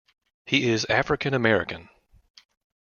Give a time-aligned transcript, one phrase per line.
[0.47, 1.87] He is African-American.